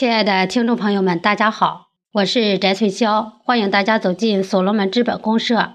[0.00, 5.74] 亲爱的听众朋友们，大家好，我是翟翠霄，欢迎大家走进所罗门资本公社。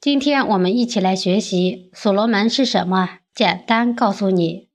[0.00, 4.70] 今天我们一起来学习所罗门是什么，简单告诉你。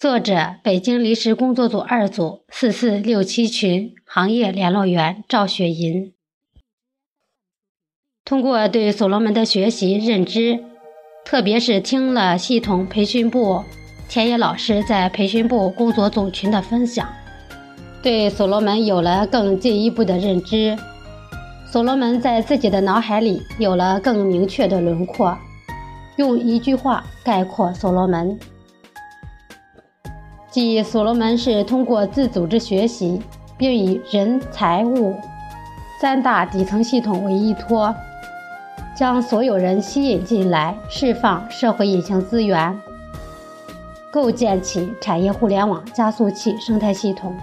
[0.00, 6.12] 作者：北京离石工作组二组四四六七群行业联络员赵雪银。
[8.24, 10.64] 通过对所罗门的学习认知，
[11.24, 13.62] 特别是听了系统培训部
[14.08, 17.08] 田野老师在培训部工作总群的分享。
[18.04, 20.76] 对所罗门有了更进一步的认知，
[21.66, 25.34] 所罗门在自己的脑海里有了更明确的轮廓。
[26.16, 28.38] 用一句话概括所罗门，
[30.50, 33.22] 即所罗门是通过自组织学习，
[33.56, 35.16] 并以人、财、物
[35.98, 37.94] 三大底层系统为依托，
[38.94, 42.78] 将所有人吸引进来，释放社会隐形资源，
[44.12, 47.34] 构建起产业互联网加速器生态系统。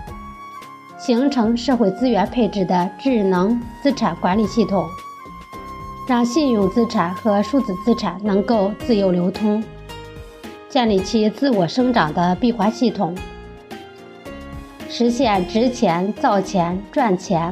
[1.02, 4.88] 形成社会资源配置的智能资产管理系统，
[6.08, 9.64] 让信用资产和数字资产能够自由流通，
[10.70, 13.16] 建立起自我生长的闭环系统，
[14.88, 17.52] 实现值钱、造钱、赚钱。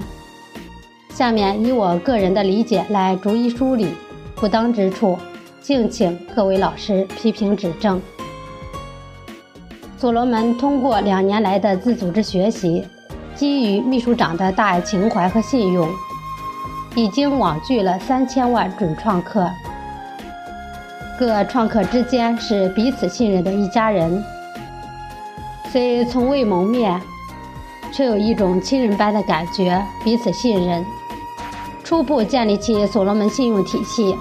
[1.09, 3.87] 下面以我个人的理解来逐一梳理，
[4.35, 5.17] 不当之处，
[5.59, 7.99] 敬请各位老师批评指正。
[9.97, 12.85] 所罗门通过两年来的自组织学习。
[13.39, 15.89] 基于秘书长的大爱情怀和信用，
[16.93, 19.49] 已经网聚了三千万准创客。
[21.17, 24.21] 各创客之间是彼此信任的一家人，
[25.71, 26.99] 虽从未谋面，
[27.93, 30.85] 却有一种亲人般的感觉，彼此信任，
[31.81, 34.13] 初步建立起所罗门信用体系，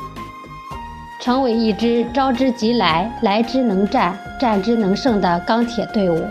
[1.18, 6.24] 成为一支招之即来、来之能战、战之能胜的钢铁队伍。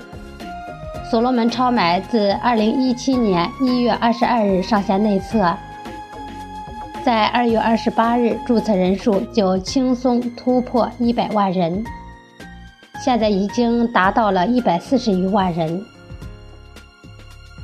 [1.09, 5.55] 所罗门超买自2017年1月22日上线内测，
[7.01, 11.81] 在2月28日注册人数就轻松突破100万人，
[13.01, 15.81] 现在已经达到了140余万人。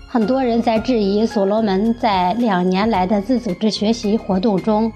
[0.07, 4.89] 很多人在质疑所罗门在两年来的自组织学习活动中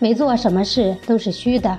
[0.00, 1.78] 没做什么事都是虚的，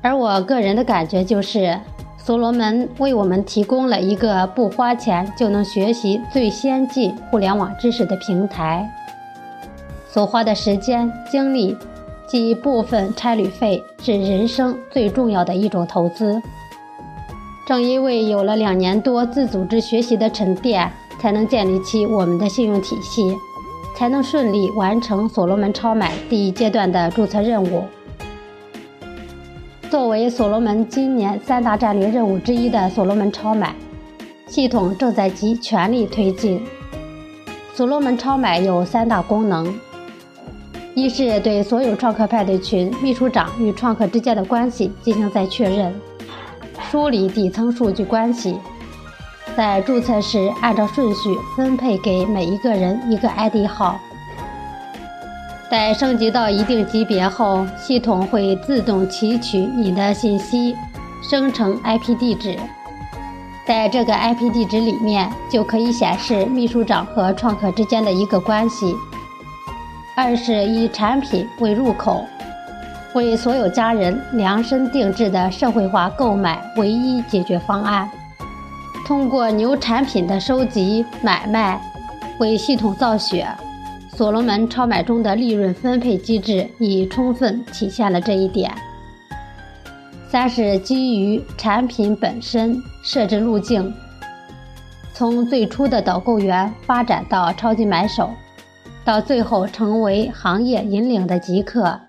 [0.00, 1.78] 而我个人的感觉就是。
[2.26, 8.84] 所罗门为我们提供了一个不花钱就能学习最先进互联网知识的平台，
[10.08, 11.76] 所花的时间精力
[12.26, 16.42] 及部分差旅费是人生最重要的一种投资。
[17.64, 23.36] 正因为有了两年多自组织学习的沉淀，才能建立起我们的信用体系，
[23.96, 27.84] 才能顺利完成所罗门超买第一阶段的注册任务。
[29.88, 33.72] 作为所罗门今年三大战略任务之一的所罗门超买
[34.48, 36.60] 系统正在极全力推进。
[37.72, 39.72] 所罗门超买有三大功能：
[40.94, 45.94] 一是对所有创客派对群秘书长与创客之间的关系进行再确认，
[46.90, 48.56] 梳理底层数据关系，
[49.56, 54.00] 在注册时按照顺序分配给每一个人一个 ID 号。
[55.68, 60.76] 在升级到一定级别后，系统会自动提取你的信息，
[61.28, 62.56] 生成 IP 地址。
[63.66, 68.94] 在这个 IP 地址里面，就可以显示秘书长和创客之间的一个关系。
[70.14, 72.24] 二是以产品为入口，
[73.14, 78.08] 为所有家人量身定制的社会化购买唯一解决方案。
[79.04, 81.80] 通过牛产品的收集买卖，
[82.38, 83.48] 为系统造血。
[84.16, 88.72] 所罗门超买中的利润分配机制已充分体现了这一点。
[90.26, 93.92] 三是基于产品本身设置路径，
[95.12, 98.30] 从最初的导购员发展到超级买手，
[99.04, 102.00] 到最后成为行业引领的极客，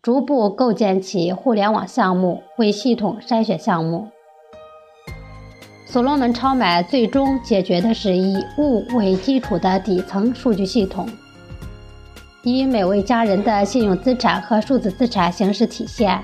[0.00, 4.06] 逐步构建起互联网项目，为系统筛选项目。
[5.90, 11.08] 所罗门超买最终解决的是以物为基础的底层数据系统，
[12.42, 16.22] 以每位家人的信用资产和数字资产形式体现。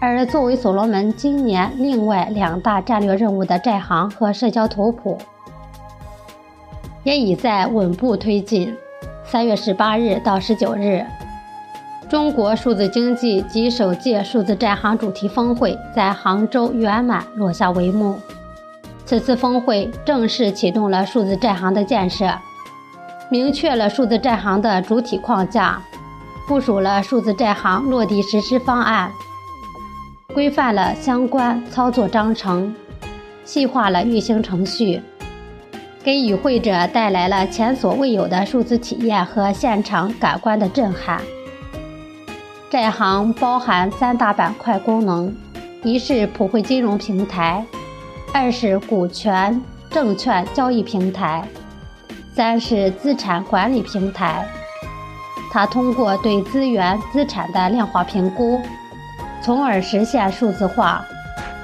[0.00, 5.18] 而作为所罗门今年另外两大战略任务的债行和社交图谱，
[7.04, 8.74] 也已在稳步推进。
[9.24, 11.04] 三月十八日到十九日。
[12.10, 18.18] 中国数字经济及首届数字债行主题峰会在杭州圆满落下帷幕。
[19.06, 22.28] 此次峰会正式启动了数字债行的建设，
[23.30, 25.80] 明确了数字债行的主体框架，
[26.48, 29.12] 部署了数字债行落地实施方案，
[30.34, 32.74] 规范了相关操作章程，
[33.44, 35.00] 细化了运行程序，
[36.02, 41.20] 给与会者带来了前所未有的数字体验和现场感官的震撼。
[42.70, 45.34] 债行包含三大板块功能：
[45.82, 47.66] 一是普惠金融平台，
[48.32, 51.42] 二是股权证券交易平台，
[52.32, 54.46] 三是资产管理平台。
[55.50, 58.60] 它通过对资源资产的量化评估，
[59.42, 61.04] 从而实现数字化，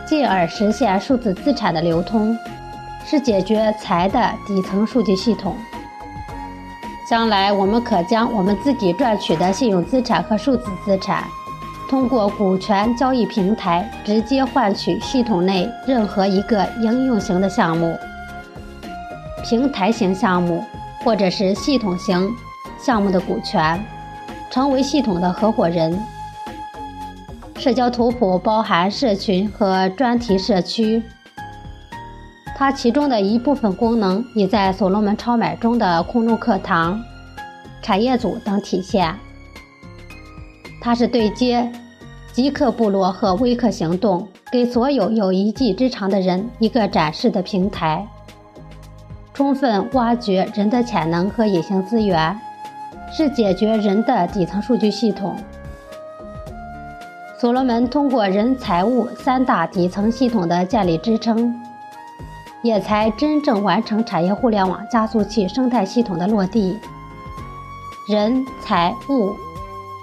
[0.05, 2.37] 进而实现数字资产的流通，
[3.05, 5.57] 是解决财的底层数据系统。
[7.09, 11.23] 将来我们可将我们自己赚取的信用资产和数字资产，
[11.89, 17.97] 通过股权交易平台直接换取系统内任何一个应用型的项目、
[19.45, 20.65] 平台型项目
[21.05, 22.29] 或者是系统型
[22.77, 23.81] 项目的股权，
[24.51, 25.97] 成为系统的合伙人。
[27.57, 31.01] 社交图谱包含社群和专题社区。
[32.59, 36.99] 它其中的一部分功能已在所罗门超买中的空中课堂、
[37.83, 39.15] 产业组等体现。
[40.81, 41.71] 它是对接
[42.33, 48.07] 极客部落和微客行动，给所有有一技之长的人一个展示的平台，
[49.35, 52.41] 充分挖掘人的潜能和隐形资源，
[53.13, 55.37] 是解决人的底层数据系统。
[57.39, 61.55] 所罗门通过人、财务三大底层系统的建立支撑。
[62.67, 66.77] 也才真正完成产业互联网加速器生态系统的落地。
[68.09, 69.35] 人、财、物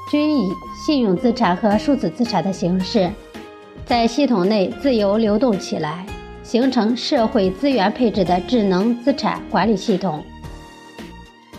[0.10, 0.52] 均以
[0.86, 3.12] 信用资产和数字资产的形式，
[3.86, 6.06] 在系统内自由流动起来，
[6.42, 10.24] 形成社会资源配置的智能资产管理系统。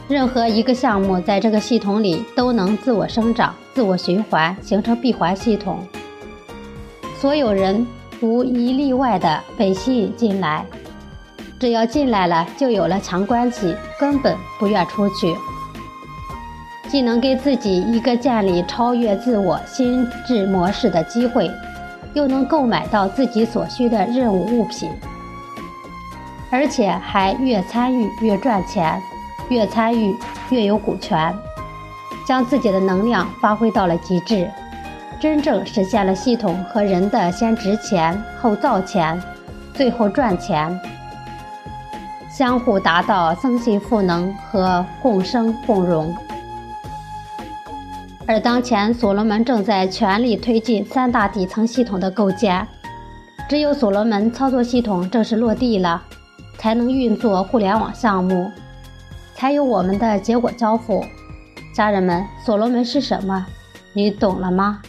[0.06, 5.78] 任何一个项目在这个系统里都能自我生长、自我循环，形成闭环系统。
[7.18, 7.86] 所有人
[8.20, 10.66] 无一例外的被吸引进来。
[11.64, 15.34] 只要进来了，就有了强关系，根本不愿出去。
[16.90, 21.50] 既能给自己一个建立超越自我心智模式的机会，
[22.12, 24.90] 又能购买到自己所需的任务物品，
[26.50, 29.00] 而且还越参与越赚钱，
[29.48, 30.14] 越参与
[30.50, 31.34] 越有股权，
[32.26, 34.46] 将自己的能量发挥到了极致，
[35.18, 39.18] 真正实现了系统和人的先值钱后造钱，
[39.72, 40.78] 最后赚钱。
[42.36, 46.12] 相互达到增信赋能和共生共荣，
[48.26, 52.66] 而当前所罗门正在全力推进三大底层系统的构建。
[53.48, 56.02] 只有所罗门操作系统正式落地了，
[56.58, 58.50] 才能运作互联网项目，
[59.36, 61.04] 才有我们的结果交付。
[61.72, 63.46] 家人们，所罗门是什么？
[63.92, 64.82] 你懂了吗？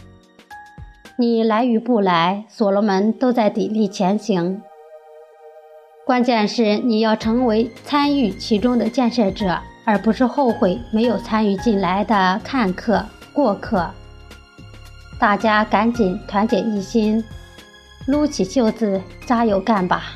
[1.16, 4.60] 你来与不来，所罗门都在砥砺前行。
[6.06, 13.90] 关键是你要成为参与其中的建设者，而不是后悔没有参与进来的看客、过客。
[15.18, 17.24] 大家赶紧团结一心，
[18.06, 20.12] 撸起袖子，加油干吧！